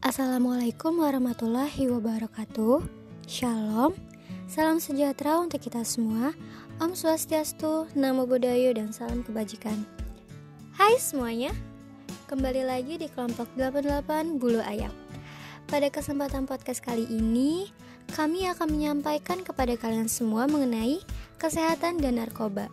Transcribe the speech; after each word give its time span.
Assalamualaikum 0.00 1.04
warahmatullahi 1.04 1.84
wabarakatuh. 1.92 2.80
Shalom. 3.28 3.92
Salam 4.48 4.80
sejahtera 4.80 5.36
untuk 5.36 5.60
kita 5.60 5.84
semua. 5.84 6.32
Om 6.80 6.96
Swastiastu, 6.96 7.84
Namo 7.92 8.24
Buddhaya 8.24 8.72
dan 8.72 8.96
salam 8.96 9.20
kebajikan. 9.20 9.76
Hai 10.72 10.96
semuanya. 10.96 11.52
Kembali 12.32 12.64
lagi 12.64 12.96
di 12.96 13.12
kelompok 13.12 13.52
88 13.60 14.40
Bulu 14.40 14.64
Ayam. 14.64 14.88
Pada 15.68 15.92
kesempatan 15.92 16.48
podcast 16.48 16.80
kali 16.80 17.04
ini, 17.04 17.68
kami 18.16 18.48
akan 18.48 18.72
menyampaikan 18.72 19.44
kepada 19.44 19.76
kalian 19.76 20.08
semua 20.08 20.48
mengenai 20.48 21.04
kesehatan 21.36 22.00
dan 22.00 22.16
narkoba. 22.16 22.72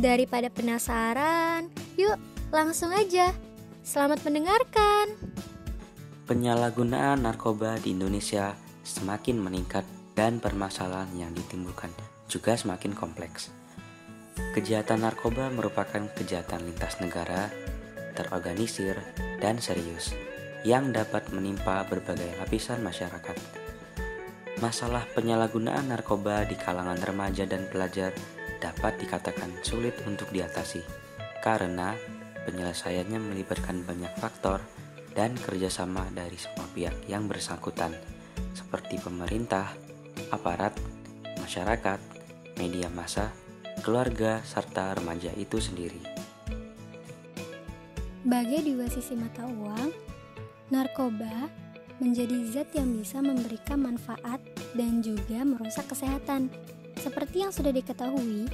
Daripada 0.00 0.48
penasaran, 0.48 1.68
yuk 2.00 2.16
langsung 2.48 2.88
aja. 2.96 3.36
Selamat 3.84 4.24
mendengarkan. 4.24 5.12
Penyalahgunaan 6.28 7.24
narkoba 7.24 7.80
di 7.80 7.96
Indonesia 7.96 8.52
semakin 8.84 9.40
meningkat 9.40 9.88
dan 10.12 10.44
permasalahan 10.44 11.08
yang 11.16 11.32
ditimbulkan 11.32 11.88
juga 12.28 12.52
semakin 12.52 12.92
kompleks. 12.92 13.48
Kejahatan 14.52 15.08
narkoba 15.08 15.48
merupakan 15.48 16.04
kejahatan 16.12 16.68
lintas 16.68 17.00
negara, 17.00 17.48
terorganisir, 18.12 19.00
dan 19.40 19.56
serius 19.56 20.12
yang 20.68 20.92
dapat 20.92 21.32
menimpa 21.32 21.88
berbagai 21.88 22.36
lapisan 22.36 22.84
masyarakat. 22.84 23.40
Masalah 24.60 25.08
penyalahgunaan 25.16 25.88
narkoba 25.88 26.44
di 26.44 26.60
kalangan 26.60 27.00
remaja 27.08 27.48
dan 27.48 27.64
pelajar 27.72 28.12
dapat 28.60 29.00
dikatakan 29.00 29.64
sulit 29.64 29.96
untuk 30.04 30.28
diatasi 30.28 30.84
karena 31.40 31.96
penyelesaiannya 32.44 33.16
melibatkan 33.16 33.80
banyak 33.80 34.12
faktor 34.20 34.60
dan 35.18 35.34
kerjasama 35.34 36.06
dari 36.14 36.38
semua 36.38 36.70
pihak 36.70 37.10
yang 37.10 37.26
bersangkutan, 37.26 37.90
seperti 38.54 39.02
pemerintah, 39.02 39.74
aparat, 40.30 40.78
masyarakat, 41.42 41.98
media 42.62 42.86
massa, 42.86 43.34
keluarga, 43.82 44.38
serta 44.46 44.94
remaja 44.94 45.34
itu 45.34 45.58
sendiri. 45.58 45.98
Bagai 48.22 48.62
dua 48.62 48.86
sisi 48.86 49.18
mata 49.18 49.42
uang, 49.42 49.90
narkoba 50.70 51.50
menjadi 51.98 52.38
zat 52.54 52.70
yang 52.78 52.94
bisa 52.94 53.18
memberikan 53.18 53.82
manfaat 53.82 54.38
dan 54.78 55.02
juga 55.02 55.42
merusak 55.42 55.90
kesehatan. 55.90 56.46
Seperti 56.94 57.42
yang 57.42 57.50
sudah 57.50 57.74
diketahui, 57.74 58.46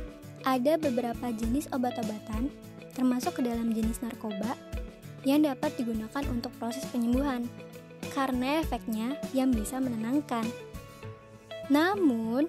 ada 0.48 0.80
beberapa 0.80 1.28
jenis 1.28 1.68
obat-obatan, 1.76 2.48
termasuk 2.96 3.36
ke 3.36 3.42
dalam 3.44 3.72
jenis 3.76 4.00
narkoba, 4.00 4.56
yang 5.24 5.44
dapat 5.44 5.72
digunakan 5.80 6.24
untuk 6.28 6.52
proses 6.60 6.84
penyembuhan 6.92 7.48
karena 8.12 8.60
efeknya 8.60 9.16
yang 9.32 9.50
bisa 9.50 9.80
menenangkan. 9.80 10.44
Namun, 11.72 12.46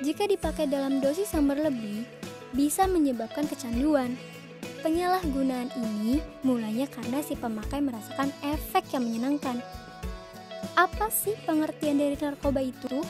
jika 0.00 0.24
dipakai 0.24 0.66
dalam 0.66 0.98
dosis 1.04 1.30
yang 1.36 1.46
berlebih, 1.46 2.08
bisa 2.56 2.88
menyebabkan 2.88 3.44
kecanduan. 3.44 4.16
Penyalahgunaan 4.80 5.72
ini 5.76 6.20
mulanya 6.44 6.88
karena 6.88 7.20
si 7.20 7.36
pemakai 7.36 7.80
merasakan 7.80 8.32
efek 8.44 8.84
yang 8.92 9.04
menyenangkan. 9.04 9.60
Apa 10.76 11.08
sih 11.12 11.36
pengertian 11.44 12.00
dari 12.00 12.16
narkoba 12.16 12.60
itu? 12.64 13.04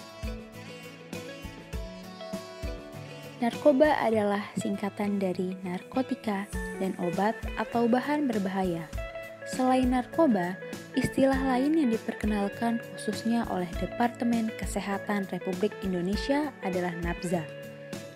Narkoba 3.42 3.98
adalah 4.00 4.42
singkatan 4.58 5.18
dari 5.18 5.58
narkotika 5.66 6.46
dan 6.78 6.94
obat 7.02 7.34
atau 7.58 7.90
bahan 7.90 8.30
berbahaya. 8.30 9.03
Selain 9.44 9.92
narkoba, 9.92 10.56
istilah 10.96 11.36
lain 11.36 11.76
yang 11.76 11.90
diperkenalkan 11.92 12.80
khususnya 12.96 13.44
oleh 13.52 13.68
Departemen 13.76 14.48
Kesehatan 14.56 15.28
Republik 15.28 15.76
Indonesia 15.84 16.48
adalah 16.64 16.96
NAPZA, 17.04 17.44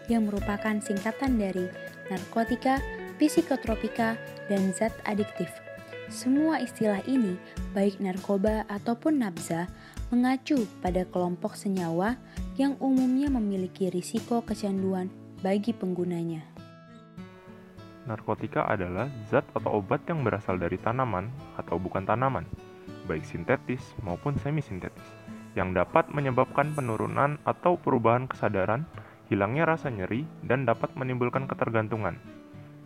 yang 0.09 0.25
merupakan 0.25 0.81
singkatan 0.81 1.37
dari 1.37 1.69
narkotika, 2.09 2.81
psikotropika, 3.21 4.17
dan 4.49 4.73
zat 4.73 4.97
adiktif. 5.05 5.53
Semua 6.09 6.65
istilah 6.65 7.05
ini, 7.05 7.37
baik 7.77 8.01
narkoba 8.01 8.65
ataupun 8.73 9.21
nabza, 9.21 9.69
mengacu 10.09 10.65
pada 10.81 11.05
kelompok 11.05 11.53
senyawa 11.53 12.17
yang 12.57 12.81
umumnya 12.81 13.29
memiliki 13.29 13.93
risiko 13.93 14.41
kecanduan 14.41 15.13
bagi 15.45 15.77
penggunanya. 15.77 16.58
Narkotika 18.09 18.65
adalah 18.65 19.13
zat 19.29 19.45
atau 19.53 19.85
obat 19.85 20.01
yang 20.09 20.25
berasal 20.25 20.57
dari 20.57 20.81
tanaman 20.81 21.29
atau 21.61 21.77
bukan 21.77 22.09
tanaman, 22.09 22.49
baik 23.05 23.21
sintetis 23.29 23.93
maupun 24.01 24.33
semi-sintetis, 24.41 25.05
yang 25.53 25.77
dapat 25.77 26.09
menyebabkan 26.09 26.73
penurunan 26.73 27.37
atau 27.45 27.77
perubahan 27.77 28.25
kesadaran, 28.25 28.89
hilangnya 29.29 29.69
rasa 29.69 29.93
nyeri, 29.93 30.25
dan 30.41 30.65
dapat 30.65 30.89
menimbulkan 30.97 31.45
ketergantungan. 31.45 32.17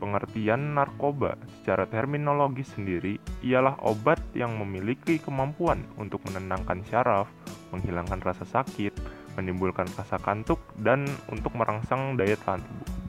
Pengertian 0.03 0.75
narkoba 0.75 1.38
secara 1.62 1.87
terminologi 1.87 2.66
sendiri 2.66 3.22
ialah 3.47 3.78
obat 3.87 4.19
yang 4.34 4.59
memiliki 4.59 5.22
kemampuan 5.22 5.87
untuk 5.94 6.19
menenangkan 6.27 6.82
syaraf, 6.91 7.31
menghilangkan 7.71 8.19
rasa 8.19 8.43
sakit, 8.43 8.99
menimbulkan 9.38 9.87
rasa 9.94 10.19
kantuk, 10.19 10.59
dan 10.82 11.06
untuk 11.31 11.55
merangsang 11.55 12.19
daya 12.19 12.34
tahan 12.43 12.59
tubuh. 12.66 13.02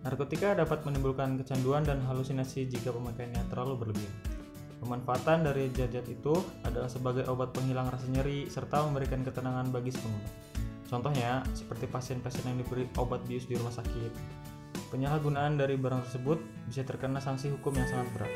Narkotika 0.00 0.56
dapat 0.56 0.80
menimbulkan 0.88 1.36
kecanduan 1.36 1.84
dan 1.84 2.00
halusinasi 2.08 2.64
jika 2.72 2.88
pemakaiannya 2.88 3.44
terlalu 3.52 3.84
berlebihan. 3.84 4.16
Pemanfaatan 4.80 5.44
dari 5.44 5.68
zat-zat 5.76 6.08
itu 6.08 6.32
adalah 6.64 6.88
sebagai 6.88 7.28
obat 7.28 7.52
penghilang 7.52 7.92
rasa 7.92 8.08
nyeri 8.08 8.48
serta 8.48 8.80
memberikan 8.88 9.20
ketenangan 9.20 9.68
bagi 9.68 9.92
pengguna. 9.92 10.30
Contohnya, 10.88 11.44
seperti 11.52 11.84
pasien-pasien 11.84 12.48
yang 12.48 12.64
diberi 12.64 12.88
obat 12.96 13.20
bius 13.28 13.44
di 13.44 13.60
rumah 13.60 13.76
sakit. 13.76 14.12
Penyalahgunaan 14.88 15.60
dari 15.60 15.76
barang 15.76 16.08
tersebut 16.08 16.40
bisa 16.64 16.80
terkena 16.80 17.20
sanksi 17.20 17.52
hukum 17.52 17.76
yang 17.76 17.86
sangat 17.86 18.08
berat. 18.16 18.32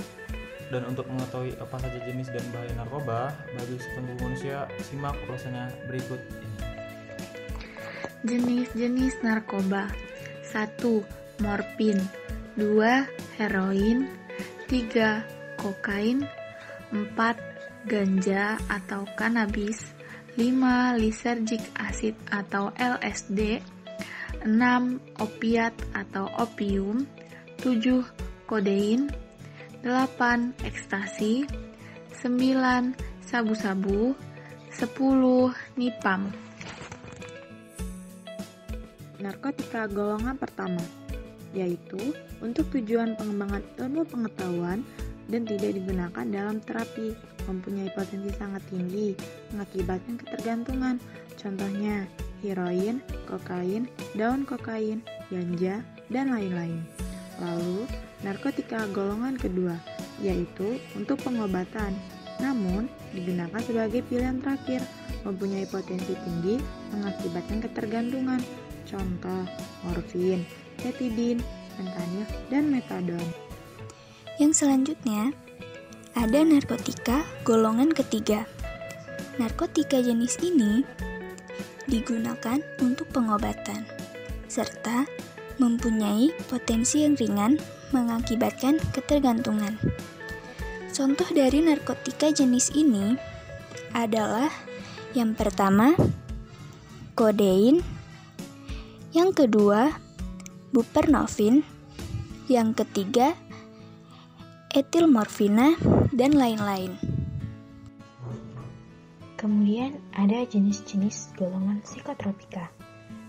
Dan 0.68 0.84
untuk 0.84 1.08
mengetahui 1.08 1.56
apa 1.56 1.80
saja 1.80 1.96
jenis 2.04 2.28
dan 2.28 2.44
bahaya 2.52 2.76
narkoba 2.76 3.32
bagi 3.56 3.80
sepenuh 3.80 4.16
manusia, 4.20 4.68
simak 4.84 5.16
ulasannya 5.24 5.72
berikut 5.88 6.20
ini. 6.44 6.58
Jenis-jenis 8.28 9.16
narkoba 9.24 9.88
1 10.52 11.23
morfin 11.42 11.98
2. 12.54 13.06
Heroin 13.38 14.06
3. 14.70 15.58
Kokain 15.58 16.22
4. 16.92 17.10
Ganja 17.84 18.56
atau 18.70 19.04
kanabis 19.18 19.92
5. 20.38 20.98
Lysergic 20.98 21.62
acid 21.74 22.14
atau 22.30 22.70
LSD 22.78 23.58
6. 24.46 24.50
Opiat 25.18 25.74
atau 25.94 26.30
opium 26.38 27.06
7. 27.62 28.06
Kodein 28.46 29.10
8. 29.82 30.54
Ekstasi 30.62 31.44
9. 32.22 32.94
Sabu-sabu 33.24 34.14
10. 34.70 35.54
Nipam 35.74 36.30
Narkotika 39.22 39.88
golongan 39.88 40.36
pertama 40.36 41.03
yaitu 41.54 42.12
untuk 42.42 42.66
tujuan 42.74 43.14
pengembangan 43.16 43.62
ilmu 43.78 44.02
pengetahuan 44.04 44.82
dan 45.32 45.48
tidak 45.48 45.80
digunakan 45.80 46.26
dalam 46.28 46.60
terapi, 46.60 47.16
mempunyai 47.48 47.88
potensi 47.96 48.28
sangat 48.36 48.60
tinggi, 48.68 49.16
mengakibatkan 49.54 50.20
ketergantungan. 50.20 50.96
Contohnya, 51.40 52.04
heroin, 52.44 53.00
kokain, 53.24 53.88
daun 54.12 54.44
kokain, 54.44 55.00
ganja, 55.32 55.80
dan 56.12 56.34
lain-lain. 56.34 56.84
Lalu, 57.40 57.88
narkotika 58.20 58.84
golongan 58.92 59.40
kedua, 59.40 59.80
yaitu 60.20 60.76
untuk 60.92 61.18
pengobatan, 61.24 61.96
namun 62.38 62.86
digunakan 63.16 63.60
sebagai 63.64 64.04
pilihan 64.06 64.38
terakhir, 64.44 64.84
mempunyai 65.24 65.64
potensi 65.64 66.12
tinggi, 66.20 66.60
mengakibatkan 66.92 67.64
ketergantungan. 67.64 68.40
Contoh, 68.84 69.48
morfin, 69.82 70.44
ketidin, 70.80 71.42
fentanyl, 71.76 72.26
dan 72.50 72.64
metadon. 72.70 73.26
Yang 74.38 74.64
selanjutnya, 74.64 75.30
ada 76.14 76.40
narkotika 76.46 77.26
golongan 77.42 77.90
ketiga. 77.90 78.46
Narkotika 79.38 79.98
jenis 79.98 80.38
ini 80.42 80.86
digunakan 81.90 82.62
untuk 82.82 83.10
pengobatan, 83.10 83.82
serta 84.46 85.06
mempunyai 85.58 86.34
potensi 86.50 87.02
yang 87.02 87.14
ringan 87.14 87.58
mengakibatkan 87.94 88.78
ketergantungan. 88.90 89.78
Contoh 90.94 91.26
dari 91.34 91.62
narkotika 91.62 92.30
jenis 92.30 92.70
ini 92.74 93.18
adalah 93.94 94.50
yang 95.14 95.34
pertama, 95.34 95.94
kodein, 97.14 97.82
yang 99.14 99.30
kedua, 99.30 99.94
buprenorfin, 100.74 101.62
yang 102.50 102.74
ketiga 102.74 103.38
etilmorfina, 104.74 105.78
dan 106.10 106.34
lain-lain. 106.34 106.98
Kemudian 109.38 110.02
ada 110.10 110.42
jenis-jenis 110.42 111.30
golongan 111.38 111.78
psikotropika. 111.86 112.74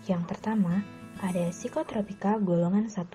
Yang 0.09 0.25
pertama, 0.25 0.81
ada 1.21 1.53
psikotropika 1.53 2.41
golongan 2.41 2.89
1. 2.89 3.13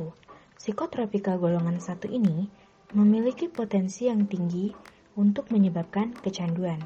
Psikotropika 0.55 1.35
golongan 1.43 1.83
1 1.83 2.06
ini 2.06 2.47
memiliki 2.94 3.50
potensi 3.50 4.06
yang 4.06 4.31
tinggi 4.31 4.71
untuk 5.19 5.50
menyebabkan 5.50 6.15
kecanduan, 6.15 6.79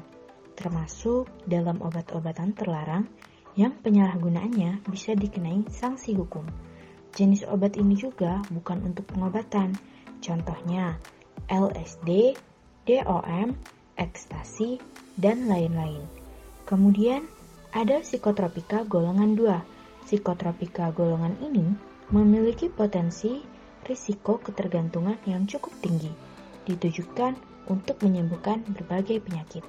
termasuk 0.57 1.29
dalam 1.45 1.77
obat-obatan 1.77 2.57
terlarang 2.57 3.05
yang 3.53 3.77
penyalahgunaannya 3.85 4.81
bisa 4.89 5.13
dikenai 5.13 5.69
sanksi 5.69 6.17
hukum. 6.17 6.43
Jenis 7.15 7.47
obat 7.47 7.79
ini 7.79 7.95
juga 7.95 8.43
bukan 8.51 8.91
untuk 8.91 9.07
pengobatan, 9.07 9.71
contohnya 10.19 10.99
LSD, 11.47 12.35
DOM, 12.83 13.55
ekstasi, 13.95 14.83
dan 15.15 15.47
lain-lain. 15.47 16.03
Kemudian 16.67 17.23
ada 17.71 18.03
psikotropika 18.03 18.83
golongan 18.83 19.39
2. 19.39 19.47
Psikotropika 20.03 20.91
golongan 20.91 21.39
ini 21.39 21.71
memiliki 22.11 22.67
potensi 22.67 23.39
risiko 23.87 24.35
ketergantungan 24.43 25.15
yang 25.23 25.47
cukup 25.47 25.71
tinggi, 25.79 26.11
ditujukan 26.67 27.39
untuk 27.71 27.95
menyembuhkan 28.03 28.59
berbagai 28.75 29.23
penyakit. 29.23 29.63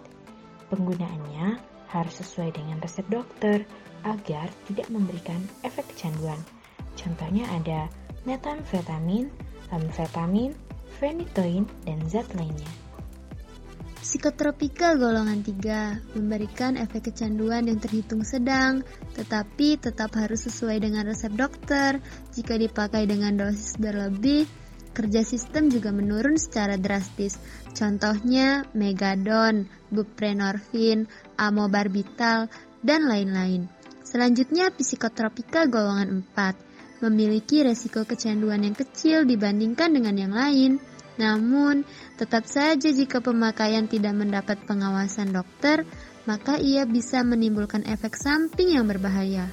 Penggunaannya 0.67 1.63
harus 1.95 2.15
sesuai 2.19 2.59
dengan 2.59 2.83
resep 2.83 3.07
dokter 3.07 3.63
agar 4.03 4.51
tidak 4.67 4.91
memberikan 4.91 5.39
efek 5.63 5.87
kecanduan. 5.95 6.39
Contohnya 6.97 7.45
ada 7.53 7.87
metamfetamin, 8.27 9.31
amfetamin, 9.71 10.57
phenytoin, 10.99 11.69
dan 11.85 12.01
zat 12.09 12.27
lainnya. 12.35 12.67
Psikotropika 14.07 14.95
golongan 14.95 15.43
3 15.43 16.15
memberikan 16.15 16.79
efek 16.79 17.11
kecanduan 17.11 17.67
yang 17.67 17.83
terhitung 17.83 18.23
sedang, 18.23 18.87
tetapi 19.19 19.83
tetap 19.83 20.15
harus 20.15 20.47
sesuai 20.47 20.79
dengan 20.79 21.11
resep 21.11 21.35
dokter. 21.35 21.99
Jika 22.31 22.55
dipakai 22.55 23.11
dengan 23.11 23.35
dosis 23.35 23.75
berlebih, 23.83 24.47
kerja 24.95 25.27
sistem 25.27 25.75
juga 25.75 25.91
menurun 25.91 26.39
secara 26.39 26.79
drastis. 26.79 27.35
Contohnya 27.75 28.65
megadon, 28.79 29.67
buprenorfin, 29.91 31.11
amobarbital, 31.35 32.47
dan 32.87 33.11
lain-lain. 33.11 33.67
Selanjutnya 34.07 34.71
psikotropika 34.71 35.67
golongan 35.67 36.23
4 36.31 36.66
memiliki 37.05 37.65
resiko 37.65 38.05
kecanduan 38.07 38.65
yang 38.65 38.77
kecil 38.77 39.29
dibandingkan 39.29 39.93
dengan 39.93 40.15
yang 40.17 40.35
lain. 40.35 40.73
Namun, 41.17 41.89
tetap 42.21 42.45
saja 42.45 42.93
jika 42.93 43.25
pemakaian 43.25 43.89
tidak 43.89 44.13
mendapat 44.13 44.61
pengawasan 44.69 45.33
dokter, 45.33 45.89
maka 46.29 46.61
ia 46.61 46.85
bisa 46.85 47.25
menimbulkan 47.25 47.87
efek 47.89 48.19
samping 48.21 48.77
yang 48.77 48.85
berbahaya, 48.85 49.49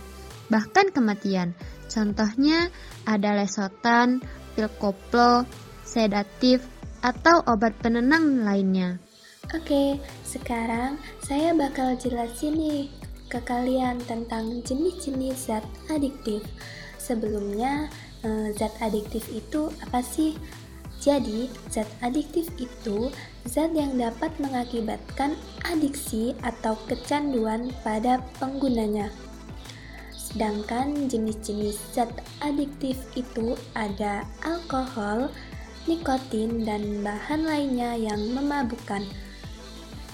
bahkan 0.51 0.91
kematian. 0.91 1.55
Contohnya 1.87 2.67
ada 3.07 3.37
lesotan, 3.37 4.19
pil 4.57 4.67
koplo, 4.75 5.47
sedatif, 5.87 6.65
atau 7.03 7.43
obat 7.47 7.75
penenang 7.79 8.43
lainnya. 8.43 8.99
Oke, 9.51 9.99
sekarang 10.23 10.95
saya 11.19 11.51
bakal 11.51 11.93
jelasin 11.99 12.55
nih 12.55 12.87
ke 13.27 13.43
kalian 13.43 13.99
tentang 14.07 14.63
jenis-jenis 14.63 15.51
zat 15.51 15.65
adiktif. 15.91 16.41
Sebelumnya, 17.03 17.91
eh, 18.23 18.55
zat 18.55 18.71
adiktif 18.79 19.27
itu 19.27 19.67
apa 19.83 19.99
sih? 19.99 20.39
Jadi, 21.03 21.51
zat 21.67 21.91
adiktif 21.99 22.47
itu 22.55 23.11
zat 23.43 23.75
yang 23.75 23.99
dapat 23.99 24.31
mengakibatkan 24.39 25.35
adiksi 25.67 26.31
atau 26.47 26.79
kecanduan 26.87 27.75
pada 27.83 28.23
penggunanya. 28.39 29.11
Sedangkan 30.15 31.11
jenis-jenis 31.11 31.75
zat 31.91 32.07
adiktif 32.39 32.95
itu 33.19 33.59
ada 33.75 34.23
alkohol, 34.47 35.27
nikotin, 35.83 36.63
dan 36.63 37.03
bahan 37.03 37.43
lainnya 37.43 37.99
yang 37.99 38.31
memabukkan. 38.31 39.03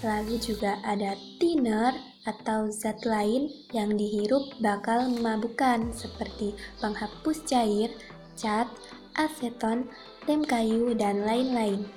Lalu 0.01 0.41
juga 0.41 0.81
ada 0.81 1.13
thinner 1.37 1.93
atau 2.27 2.67
zat 2.67 3.07
lain 3.07 3.47
yang 3.71 3.95
dihirup 3.95 4.59
bakal 4.59 5.07
memabukkan 5.07 5.95
seperti 5.95 6.51
penghapus 6.83 7.47
cair, 7.47 7.93
cat, 8.35 8.67
aseton, 9.15 9.87
lem 10.27 10.43
kayu, 10.43 10.91
dan 10.95 11.23
lain-lain. 11.23 11.87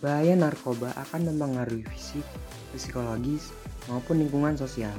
Bahaya 0.00 0.32
narkoba 0.36 0.92
akan 0.96 1.32
mempengaruhi 1.32 1.84
fisik, 1.92 2.24
psikologis, 2.72 3.52
maupun 3.88 4.20
lingkungan 4.24 4.56
sosial. 4.56 4.96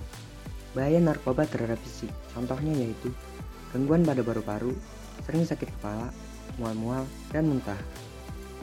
Bahaya 0.74 1.02
narkoba 1.02 1.46
terhadap 1.46 1.78
fisik, 1.82 2.10
contohnya 2.34 2.74
yaitu 2.74 3.10
gangguan 3.74 4.06
pada 4.06 4.22
paru-paru, 4.22 4.74
sering 5.26 5.46
sakit 5.46 5.70
kepala, 5.80 6.14
mual-mual, 6.62 7.06
dan 7.34 7.50
muntah. 7.50 7.78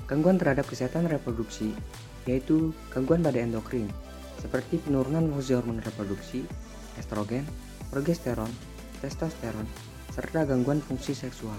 Gangguan 0.06 0.40
terhadap 0.40 0.64
kesehatan 0.70 1.10
reproduksi, 1.10 1.74
yaitu 2.24 2.70
gangguan 2.94 3.20
pada 3.20 3.42
endokrin, 3.42 3.90
seperti 4.38 4.78
penurunan 4.82 5.26
fungsi 5.30 5.54
hormon 5.58 5.82
reproduksi, 5.82 6.46
estrogen, 6.98 7.44
progesteron, 7.90 8.50
testosteron, 9.02 9.66
serta 10.14 10.46
gangguan 10.46 10.82
fungsi 10.82 11.14
seksual. 11.14 11.58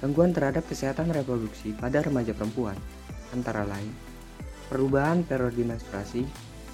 Gangguan 0.00 0.36
terhadap 0.36 0.64
kesehatan 0.68 1.12
reproduksi 1.12 1.72
pada 1.76 2.04
remaja 2.04 2.36
perempuan, 2.36 2.76
antara 3.32 3.64
lain 3.64 4.14
perubahan 4.68 5.24
periode 5.24 5.60
menstruasi, 5.64 6.24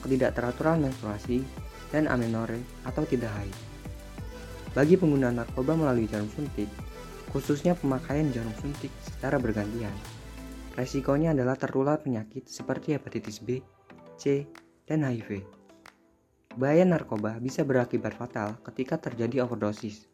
ketidakteraturan 0.06 0.82
menstruasi, 0.82 1.42
dan 1.90 2.06
amenore 2.06 2.62
atau 2.86 3.02
tidak 3.02 3.28
haid. 3.34 3.56
Bagi 4.70 4.94
pengguna 4.94 5.34
narkoba 5.34 5.74
melalui 5.74 6.06
jarum 6.06 6.30
suntik, 6.30 6.70
khususnya 7.34 7.74
pemakaian 7.74 8.30
jarum 8.30 8.54
suntik 8.62 8.94
secara 9.02 9.42
bergantian, 9.42 9.92
resikonya 10.78 11.34
adalah 11.34 11.58
tertular 11.58 11.98
penyakit 11.98 12.46
seperti 12.46 12.94
hepatitis 12.94 13.42
B, 13.42 13.58
C, 14.14 14.46
dan 14.90 15.06
HIV. 15.06 15.46
Bahaya 16.58 16.82
narkoba 16.82 17.38
bisa 17.38 17.62
berakibat 17.62 18.18
fatal 18.18 18.58
ketika 18.66 18.98
terjadi 18.98 19.46
overdosis, 19.46 20.10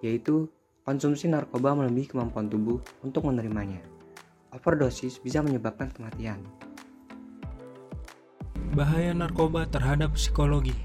yaitu 0.00 0.48
konsumsi 0.88 1.28
narkoba 1.28 1.76
melebihi 1.76 2.16
kemampuan 2.16 2.48
tubuh 2.48 2.80
untuk 3.04 3.28
menerimanya. 3.28 3.84
Overdosis 4.48 5.20
bisa 5.20 5.44
menyebabkan 5.44 5.92
kematian. 5.92 6.40
Bahaya 8.72 9.12
narkoba 9.16 9.64
terhadap 9.64 10.12
psikologi 10.14 10.76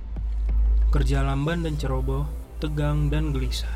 Kerja 0.88 1.20
lamban 1.20 1.68
dan 1.68 1.76
ceroboh, 1.76 2.24
tegang 2.64 3.12
dan 3.12 3.36
gelisah 3.36 3.70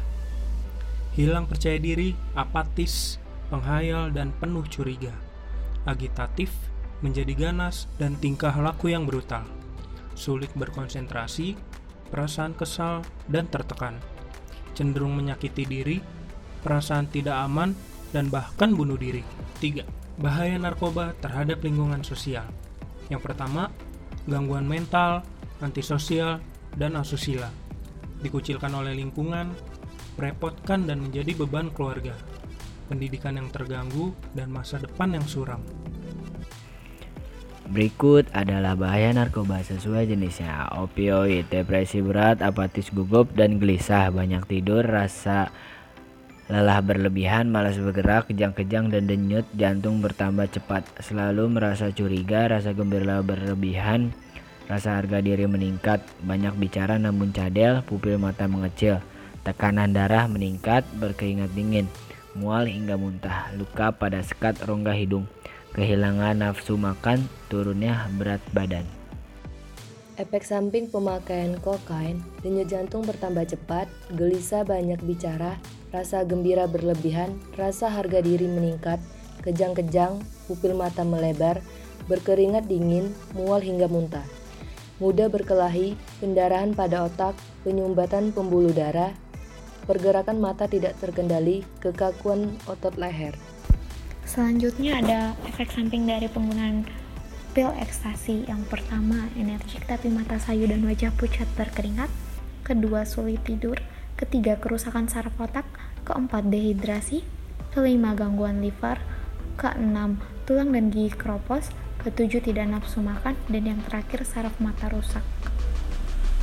Hilang 1.12 1.46
percaya 1.46 1.76
diri, 1.76 2.16
apatis, 2.34 3.20
penghayal 3.52 4.10
dan 4.16 4.32
penuh 4.40 4.64
curiga 4.72 5.12
Agitatif, 5.84 6.50
menjadi 7.06 7.34
ganas 7.38 7.86
dan 8.02 8.18
tingkah 8.18 8.54
laku 8.58 8.94
yang 8.94 9.06
brutal 9.06 9.46
Sulit 10.18 10.50
berkonsentrasi, 10.58 11.54
perasaan 12.10 12.58
kesal 12.58 13.06
dan 13.30 13.46
tertekan 13.50 14.02
Cenderung 14.74 15.14
menyakiti 15.14 15.66
diri 15.66 15.98
perasaan 16.68 17.08
tidak 17.08 17.40
aman, 17.48 17.72
dan 18.12 18.28
bahkan 18.28 18.76
bunuh 18.76 19.00
diri. 19.00 19.24
3. 19.64 19.88
Bahaya 20.20 20.60
narkoba 20.60 21.16
terhadap 21.24 21.64
lingkungan 21.64 22.04
sosial. 22.04 22.44
Yang 23.08 23.24
pertama, 23.24 23.72
gangguan 24.28 24.68
mental, 24.68 25.24
antisosial, 25.64 26.44
dan 26.76 27.00
asusila. 27.00 27.48
Dikucilkan 28.20 28.76
oleh 28.76 29.00
lingkungan, 29.00 29.54
merepotkan 30.20 30.84
dan 30.84 31.00
menjadi 31.00 31.40
beban 31.40 31.72
keluarga. 31.72 32.20
Pendidikan 32.92 33.40
yang 33.40 33.48
terganggu 33.48 34.12
dan 34.36 34.52
masa 34.52 34.80
depan 34.84 35.16
yang 35.16 35.24
suram. 35.24 35.64
Berikut 37.68 38.32
adalah 38.32 38.80
bahaya 38.80 39.12
narkoba 39.12 39.60
sesuai 39.60 40.08
jenisnya. 40.08 40.72
Opioid, 40.80 41.52
depresi 41.52 42.00
berat, 42.00 42.40
apatis 42.40 42.88
gugup, 42.96 43.36
dan 43.36 43.60
gelisah, 43.60 44.08
banyak 44.08 44.48
tidur, 44.48 44.88
rasa 44.88 45.52
Lelah 46.48 46.80
berlebihan, 46.80 47.52
malas 47.52 47.76
bergerak, 47.76 48.32
kejang-kejang 48.32 48.88
dan 48.88 49.04
denyut, 49.04 49.44
jantung 49.52 50.00
bertambah 50.00 50.48
cepat, 50.48 50.88
selalu 51.04 51.52
merasa 51.52 51.92
curiga, 51.92 52.48
rasa 52.48 52.72
gembira 52.72 53.20
berlebihan, 53.20 54.16
rasa 54.72 54.96
harga 54.96 55.20
diri 55.20 55.44
meningkat, 55.44 56.00
banyak 56.24 56.56
bicara 56.56 56.96
namun 56.96 57.36
cadel, 57.36 57.84
pupil 57.84 58.16
mata 58.16 58.48
mengecil, 58.48 59.04
tekanan 59.44 59.92
darah 59.92 60.24
meningkat, 60.32 60.88
berkeringat 60.96 61.52
dingin, 61.52 61.92
mual 62.32 62.64
hingga 62.64 62.96
muntah, 62.96 63.52
luka 63.60 63.92
pada 63.92 64.24
sekat 64.24 64.56
rongga 64.64 64.96
hidung, 64.96 65.28
kehilangan 65.78 66.42
nafsu 66.42 66.74
makan, 66.74 67.30
turunnya 67.54 68.10
berat 68.18 68.42
badan. 68.50 68.82
Efek 70.18 70.42
samping 70.42 70.90
pemakaian 70.90 71.54
kokain, 71.62 72.26
denyut 72.42 72.66
jantung 72.66 73.06
bertambah 73.06 73.46
cepat, 73.46 73.86
gelisah 74.18 74.66
banyak 74.66 74.98
bicara, 75.06 75.62
rasa 75.94 76.26
gembira 76.26 76.66
berlebihan, 76.66 77.38
rasa 77.54 77.94
harga 77.94 78.26
diri 78.26 78.50
meningkat, 78.50 78.98
kejang-kejang, 79.46 80.18
pupil 80.50 80.74
mata 80.74 81.06
melebar, 81.06 81.62
berkeringat 82.10 82.66
dingin, 82.66 83.14
mual 83.38 83.62
hingga 83.62 83.86
muntah. 83.86 84.26
Mudah 84.98 85.30
berkelahi, 85.30 85.94
pendarahan 86.18 86.74
pada 86.74 87.06
otak, 87.06 87.38
penyumbatan 87.62 88.34
pembuluh 88.34 88.74
darah, 88.74 89.14
pergerakan 89.86 90.42
mata 90.42 90.66
tidak 90.66 90.98
terkendali, 90.98 91.62
kekakuan 91.78 92.58
otot 92.66 92.98
leher. 92.98 93.38
Selanjutnya 94.28 95.00
ada 95.00 95.20
efek 95.48 95.72
samping 95.72 96.04
dari 96.04 96.28
penggunaan 96.28 96.84
pil 97.56 97.72
ekstasi. 97.80 98.44
Yang 98.44 98.68
pertama, 98.68 99.32
energik 99.40 99.88
tapi 99.88 100.12
mata 100.12 100.36
sayu 100.36 100.68
dan 100.68 100.84
wajah 100.84 101.16
pucat 101.16 101.48
berkeringat. 101.56 102.12
Kedua, 102.68 103.08
sulit 103.08 103.40
tidur. 103.48 103.80
Ketiga, 104.20 104.60
kerusakan 104.60 105.08
saraf 105.08 105.32
otak. 105.40 105.64
Keempat, 106.04 106.52
dehidrasi. 106.52 107.24
Kelima, 107.72 108.20
gangguan 108.20 108.60
liver. 108.60 109.00
Keenam, 109.56 110.20
tulang 110.44 110.76
dan 110.76 110.92
gigi 110.92 111.16
keropos. 111.16 111.72
Ketujuh, 112.04 112.44
tidak 112.44 112.68
nafsu 112.68 113.00
makan. 113.00 113.40
Dan 113.48 113.64
yang 113.64 113.80
terakhir, 113.88 114.28
saraf 114.28 114.60
mata 114.60 114.92
rusak. 114.92 115.24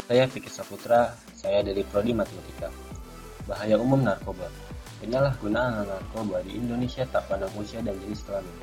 Saya 0.09 0.25
Fikri 0.25 0.49
Saputra, 0.49 1.12
saya 1.37 1.61
dari 1.61 1.85
Prodi 1.85 2.17
Matematika. 2.17 2.73
Bahaya 3.45 3.76
umum 3.76 4.00
narkoba. 4.00 4.49
Penyalahgunaan 5.04 5.84
narkoba 5.84 6.40
di 6.49 6.56
Indonesia 6.56 7.04
tak 7.04 7.28
pandang 7.28 7.52
usia 7.61 7.84
dan 7.84 7.92
jenis 8.00 8.25
kelamin. 8.25 8.56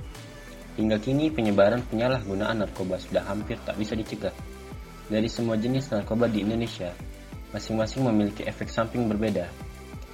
Hingga 0.74 0.98
kini 0.98 1.30
penyebaran 1.30 1.86
penyalahgunaan 1.86 2.66
narkoba 2.66 2.98
sudah 2.98 3.22
hampir 3.30 3.62
tak 3.62 3.78
bisa 3.78 3.94
dicegah. 3.94 4.34
Dari 5.06 5.30
semua 5.30 5.54
jenis 5.54 5.94
narkoba 5.94 6.26
di 6.26 6.42
Indonesia, 6.42 6.90
masing-masing 7.54 8.10
memiliki 8.10 8.42
efek 8.42 8.74
samping 8.74 9.06
berbeda. 9.06 9.46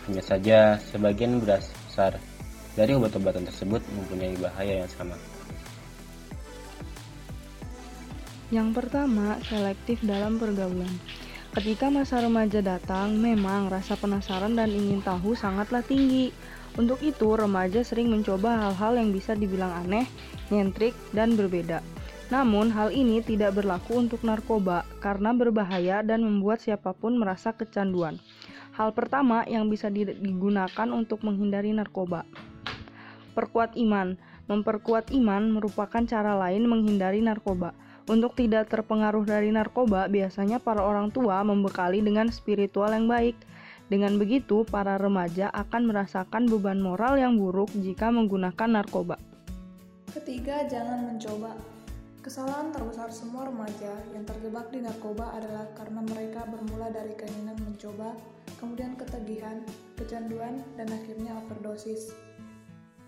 Hanya 0.03 0.19
saja, 0.19 0.75
sebagian 0.91 1.39
besar 1.39 2.19
dari 2.75 2.91
obat-obatan 2.91 3.47
tersebut 3.47 3.79
mempunyai 3.95 4.35
bahaya 4.35 4.83
yang 4.83 4.91
sama. 4.91 5.15
Yang 8.51 8.69
pertama, 8.75 9.39
selektif 9.47 10.03
dalam 10.03 10.35
pergaulan. 10.35 10.91
Ketika 11.55 11.87
masa 11.87 12.19
remaja 12.19 12.59
datang, 12.59 13.15
memang 13.15 13.71
rasa 13.71 13.95
penasaran 13.95 14.57
dan 14.57 14.67
ingin 14.71 14.99
tahu 14.99 15.37
sangatlah 15.37 15.85
tinggi. 15.85 16.35
Untuk 16.75 16.99
itu, 17.01 17.33
remaja 17.33 17.81
sering 17.81 18.11
mencoba 18.11 18.67
hal-hal 18.67 18.99
yang 18.99 19.09
bisa 19.15 19.33
dibilang 19.33 19.71
aneh, 19.85 20.05
nyentrik, 20.53 20.93
dan 21.15 21.33
berbeda. 21.39 21.79
Namun, 22.27 22.67
hal 22.75 22.91
ini 22.91 23.23
tidak 23.23 23.55
berlaku 23.55 24.03
untuk 24.03 24.21
narkoba 24.27 24.83
karena 24.99 25.31
berbahaya 25.31 26.03
dan 26.03 26.27
membuat 26.27 26.59
siapa 26.59 26.91
pun 26.91 27.15
merasa 27.15 27.55
kecanduan. 27.55 28.19
Hal 28.77 28.93
pertama 28.93 29.41
yang 29.49 29.71
bisa 29.73 29.89
digunakan 29.89 30.89
untuk 30.93 31.25
menghindari 31.25 31.73
narkoba. 31.73 32.27
Perkuat 33.33 33.73
iman. 33.73 34.19
Memperkuat 34.45 35.09
iman 35.11 35.49
merupakan 35.49 36.05
cara 36.05 36.37
lain 36.37 36.69
menghindari 36.69 37.19
narkoba. 37.19 37.73
Untuk 38.07 38.39
tidak 38.39 38.71
terpengaruh 38.71 39.27
dari 39.27 39.51
narkoba, 39.51 40.07
biasanya 40.07 40.63
para 40.63 40.79
orang 40.79 41.11
tua 41.11 41.43
membekali 41.43 41.99
dengan 41.99 42.31
spiritual 42.31 42.95
yang 42.95 43.11
baik. 43.11 43.35
Dengan 43.91 44.15
begitu, 44.15 44.63
para 44.63 44.95
remaja 44.95 45.51
akan 45.51 45.91
merasakan 45.91 46.47
beban 46.47 46.79
moral 46.79 47.19
yang 47.19 47.35
buruk 47.35 47.67
jika 47.75 48.07
menggunakan 48.07 48.79
narkoba. 48.79 49.19
Ketiga, 50.15 50.63
jangan 50.71 51.03
mencoba. 51.03 51.51
Kesalahan 52.23 52.71
terbesar 52.71 53.11
semua 53.11 53.47
remaja 53.47 53.91
yang 54.15 54.23
terjebak 54.23 54.71
di 54.71 54.83
narkoba 54.83 55.35
adalah 55.35 55.67
karena 55.75 55.99
mereka 56.03 56.47
bermula 56.47 56.87
dari 56.91 57.11
keinginan 57.11 57.59
mencoba, 57.59 58.15
kemudian 58.59 58.95
ketagihan, 58.95 59.63
kecanduan, 59.99 60.63
dan 60.79 60.87
akhirnya 60.91 61.35
overdosis. 61.43 62.15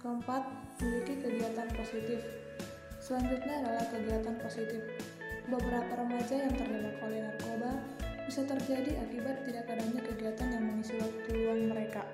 Keempat, 0.04 0.44
memiliki 0.80 1.24
kegiatan 1.24 1.68
positif. 1.76 2.49
Selanjutnya 3.10 3.66
adalah 3.66 3.86
kegiatan 3.90 4.38
positif. 4.38 4.86
Beberapa 5.50 5.98
remaja 5.98 6.46
yang 6.46 6.54
terjebak 6.54 6.94
oleh 7.02 7.26
narkoba 7.26 7.82
bisa 8.30 8.46
terjadi 8.46 9.02
akibat 9.02 9.42
tidak 9.50 9.66
adanya 9.66 10.02
kegiatan 10.06 10.48
yang 10.54 10.64
mengisi 10.70 10.94
waktu 11.02 11.30
luang 11.34 11.74
mereka. 11.74 12.06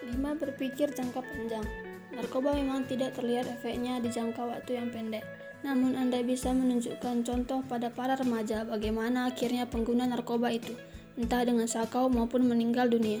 5. 0.00 0.16
Berpikir 0.40 0.88
jangka 0.96 1.20
panjang. 1.20 1.68
Narkoba 2.16 2.56
memang 2.56 2.88
tidak 2.88 3.12
terlihat 3.12 3.44
efeknya 3.44 4.00
di 4.00 4.08
jangka 4.08 4.40
waktu 4.40 4.80
yang 4.80 4.88
pendek. 4.88 5.20
Namun 5.60 6.00
Anda 6.00 6.24
bisa 6.24 6.56
menunjukkan 6.56 7.20
contoh 7.20 7.60
pada 7.68 7.92
para 7.92 8.16
remaja 8.16 8.64
bagaimana 8.64 9.28
akhirnya 9.28 9.68
pengguna 9.68 10.08
narkoba 10.08 10.48
itu, 10.48 10.72
entah 11.20 11.44
dengan 11.44 11.68
sakau 11.68 12.08
maupun 12.08 12.48
meninggal 12.48 12.88
dunia. 12.88 13.20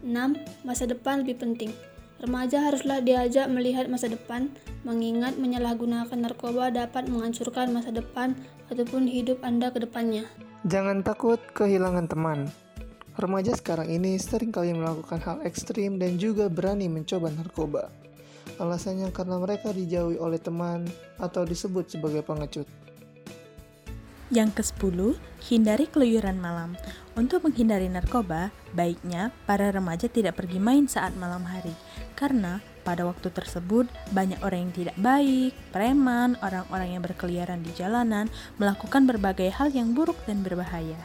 6. 0.00 0.40
Masa 0.64 0.88
depan 0.88 1.20
lebih 1.20 1.36
penting. 1.36 1.76
Remaja 2.16 2.64
haruslah 2.64 3.04
diajak 3.04 3.44
melihat 3.52 3.92
masa 3.92 4.08
depan, 4.08 4.48
mengingat 4.88 5.36
menyalahgunakan 5.36 6.16
narkoba 6.16 6.72
dapat 6.72 7.12
menghancurkan 7.12 7.76
masa 7.76 7.92
depan 7.92 8.32
ataupun 8.72 9.04
hidup 9.04 9.44
Anda 9.44 9.68
ke 9.68 9.84
depannya. 9.84 10.24
Jangan 10.64 11.04
takut 11.04 11.36
kehilangan 11.52 12.08
teman. 12.08 12.48
Remaja 13.20 13.52
sekarang 13.52 13.92
ini 13.92 14.16
sering 14.16 14.48
kali 14.48 14.72
melakukan 14.72 15.20
hal 15.24 15.38
ekstrim 15.44 16.00
dan 16.00 16.16
juga 16.16 16.48
berani 16.48 16.88
mencoba 16.88 17.28
narkoba. 17.32 17.92
Alasannya 18.56 19.12
karena 19.12 19.36
mereka 19.36 19.72
dijauhi 19.76 20.16
oleh 20.16 20.40
teman 20.40 20.88
atau 21.20 21.44
disebut 21.44 21.92
sebagai 21.92 22.24
pengecut. 22.24 22.64
Yang 24.26 24.58
ke-10, 24.58 25.14
hindari 25.46 25.86
keluyuran 25.86 26.42
malam. 26.42 26.74
Untuk 27.14 27.46
menghindari 27.46 27.86
narkoba, 27.86 28.50
baiknya 28.74 29.30
para 29.46 29.70
remaja 29.70 30.10
tidak 30.10 30.34
pergi 30.34 30.58
main 30.58 30.90
saat 30.90 31.14
malam 31.14 31.46
hari, 31.46 31.72
karena 32.18 32.58
pada 32.82 33.06
waktu 33.06 33.30
tersebut 33.30 33.86
banyak 34.10 34.38
orang 34.42 34.66
yang 34.66 34.74
tidak 34.74 34.96
baik, 34.98 35.54
preman, 35.70 36.34
orang-orang 36.42 36.98
yang 36.98 37.02
berkeliaran 37.06 37.62
di 37.62 37.70
jalanan, 37.78 38.26
melakukan 38.58 39.06
berbagai 39.06 39.50
hal 39.54 39.70
yang 39.70 39.94
buruk 39.94 40.18
dan 40.26 40.42
berbahaya. 40.42 40.98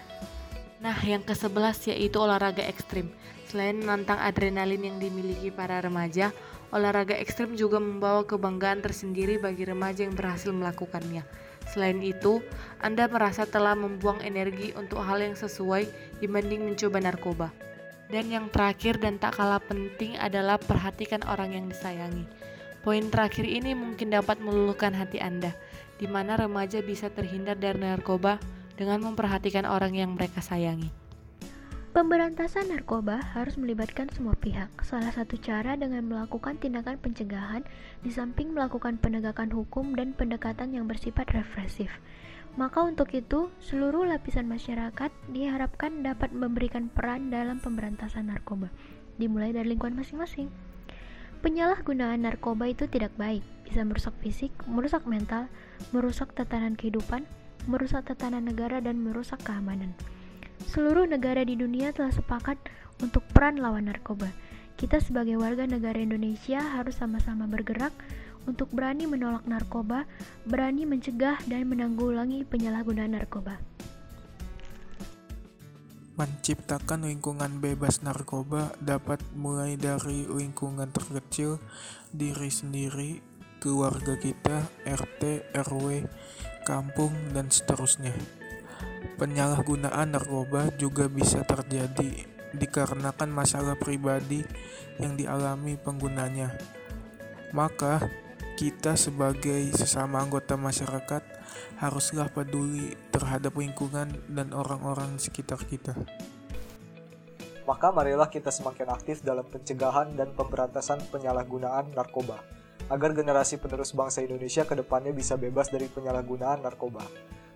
Nah, 0.82 0.98
yang 1.06 1.22
ke-11 1.22 1.94
yaitu 1.94 2.18
olahraga 2.18 2.66
ekstrim. 2.66 3.14
Selain 3.46 3.78
menantang 3.78 4.18
adrenalin 4.18 4.82
yang 4.82 4.98
dimiliki 4.98 5.54
para 5.54 5.78
remaja, 5.78 6.34
olahraga 6.74 7.14
ekstrim 7.22 7.54
juga 7.54 7.78
membawa 7.78 8.26
kebanggaan 8.26 8.82
tersendiri 8.82 9.38
bagi 9.38 9.62
remaja 9.70 10.10
yang 10.10 10.18
berhasil 10.18 10.50
melakukannya. 10.50 11.22
Selain 11.72 12.04
itu, 12.04 12.44
Anda 12.84 13.08
merasa 13.08 13.48
telah 13.48 13.80
membuang 13.80 14.20
energi 14.20 14.76
untuk 14.76 15.00
hal 15.00 15.24
yang 15.24 15.40
sesuai 15.40 15.88
dibanding 16.20 16.68
mencoba 16.68 17.00
narkoba. 17.00 17.48
Dan 18.12 18.28
yang 18.28 18.52
terakhir 18.52 19.00
dan 19.00 19.16
tak 19.16 19.40
kalah 19.40 19.64
penting 19.64 20.20
adalah 20.20 20.60
perhatikan 20.60 21.24
orang 21.24 21.56
yang 21.56 21.66
disayangi. 21.72 22.28
Poin 22.84 23.08
terakhir 23.08 23.48
ini 23.48 23.72
mungkin 23.72 24.12
dapat 24.12 24.44
meluluhkan 24.44 24.92
hati 24.92 25.24
Anda, 25.24 25.56
di 25.96 26.12
mana 26.12 26.36
remaja 26.36 26.84
bisa 26.84 27.08
terhindar 27.08 27.56
dari 27.56 27.80
narkoba 27.80 28.36
dengan 28.76 29.00
memperhatikan 29.08 29.64
orang 29.64 29.96
yang 29.96 30.12
mereka 30.18 30.44
sayangi. 30.44 31.01
Pemberantasan 31.92 32.72
narkoba 32.72 33.20
harus 33.36 33.60
melibatkan 33.60 34.08
semua 34.16 34.32
pihak. 34.40 34.72
Salah 34.80 35.12
satu 35.12 35.36
cara 35.36 35.76
dengan 35.76 36.08
melakukan 36.08 36.56
tindakan 36.56 36.96
pencegahan, 36.96 37.68
di 38.00 38.08
samping 38.08 38.56
melakukan 38.56 38.96
penegakan 38.96 39.52
hukum 39.52 39.92
dan 39.92 40.16
pendekatan 40.16 40.72
yang 40.72 40.88
bersifat 40.88 41.28
represif. 41.36 41.92
Maka 42.56 42.88
untuk 42.88 43.12
itu, 43.12 43.52
seluruh 43.60 44.08
lapisan 44.08 44.48
masyarakat 44.48 45.12
diharapkan 45.36 46.00
dapat 46.00 46.32
memberikan 46.32 46.88
peran 46.88 47.28
dalam 47.28 47.60
pemberantasan 47.60 48.32
narkoba, 48.32 48.72
dimulai 49.20 49.52
dari 49.52 49.76
lingkungan 49.76 50.00
masing-masing. 50.00 50.48
Penyalahgunaan 51.44 52.24
narkoba 52.24 52.72
itu 52.72 52.88
tidak 52.88 53.12
baik, 53.20 53.44
bisa 53.68 53.84
merusak 53.84 54.16
fisik, 54.24 54.56
merusak 54.64 55.04
mental, 55.04 55.52
merusak 55.92 56.32
tatanan 56.40 56.80
kehidupan, 56.80 57.28
merusak 57.68 58.08
tatanan 58.08 58.48
negara, 58.48 58.80
dan 58.80 58.96
merusak 59.04 59.44
keamanan. 59.44 59.92
Seluruh 60.70 61.10
negara 61.10 61.42
di 61.42 61.58
dunia 61.58 61.90
telah 61.96 62.14
sepakat 62.14 62.58
untuk 63.02 63.26
peran 63.34 63.58
lawan 63.58 63.90
narkoba. 63.90 64.30
Kita 64.78 65.02
sebagai 65.02 65.38
warga 65.38 65.66
negara 65.66 65.98
Indonesia 65.98 66.62
harus 66.62 66.98
sama-sama 66.98 67.46
bergerak 67.50 67.94
untuk 68.50 68.74
berani 68.74 69.06
menolak 69.06 69.46
narkoba, 69.46 70.10
berani 70.46 70.90
mencegah 70.90 71.38
dan 71.46 71.70
menanggulangi 71.70 72.46
penyalahgunaan 72.46 73.14
narkoba. 73.14 73.62
Menciptakan 76.18 77.08
lingkungan 77.08 77.62
bebas 77.62 78.06
narkoba 78.06 78.74
dapat 78.78 79.22
mulai 79.34 79.78
dari 79.78 80.26
lingkungan 80.30 80.90
terkecil, 80.94 81.58
diri 82.14 82.52
sendiri, 82.52 83.12
keluarga 83.62 84.18
kita, 84.18 84.66
RT, 84.86 85.54
RW, 85.54 86.06
kampung, 86.66 87.14
dan 87.34 87.50
seterusnya. 87.50 88.41
Penyalahgunaan 89.18 90.14
narkoba 90.14 90.74
juga 90.78 91.06
bisa 91.10 91.46
terjadi 91.46 92.26
dikarenakan 92.52 93.32
masalah 93.32 93.80
pribadi 93.80 94.44
yang 95.00 95.16
dialami 95.16 95.80
penggunanya. 95.80 96.52
Maka, 97.56 98.04
kita 98.60 98.94
sebagai 98.94 99.74
sesama 99.74 100.22
anggota 100.22 100.54
masyarakat 100.60 101.24
haruslah 101.82 102.30
peduli 102.30 102.94
terhadap 103.10 103.58
lingkungan 103.58 104.12
dan 104.30 104.54
orang-orang 104.54 105.18
sekitar 105.18 105.58
kita. 105.66 105.98
Maka 107.66 107.94
marilah 107.94 108.28
kita 108.28 108.52
semakin 108.52 108.92
aktif 108.92 109.26
dalam 109.26 109.48
pencegahan 109.48 110.14
dan 110.14 110.34
pemberantasan 110.36 111.02
penyalahgunaan 111.10 111.94
narkoba. 111.96 112.42
agar 112.92 113.16
generasi 113.16 113.56
penerus 113.56 113.96
bangsa 113.96 114.20
Indonesia 114.20 114.68
ke 114.68 114.76
depannya 114.76 115.16
bisa 115.16 115.40
bebas 115.40 115.72
dari 115.72 115.88
penyalahgunaan 115.88 116.60
narkoba. 116.60 117.08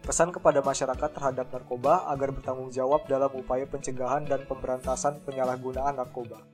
Pesan 0.06 0.30
kepada 0.30 0.62
masyarakat 0.62 1.18
terhadap 1.18 1.50
narkoba 1.50 2.06
agar 2.14 2.30
bertanggung 2.30 2.70
jawab 2.70 3.10
dalam 3.10 3.34
upaya 3.34 3.66
pencegahan 3.66 4.22
dan 4.30 4.46
pemberantasan 4.46 5.18
penyalahgunaan 5.26 5.98
narkoba. 5.98 6.46